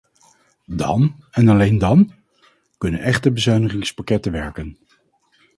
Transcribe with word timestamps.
Dan, 0.65 1.15
en 1.31 1.47
alleen 1.49 1.77
dan, 1.77 2.11
kunnen 2.77 3.01
echte 3.01 3.31
bezuinigingspakketten 3.31 4.31
werken. 4.31 4.77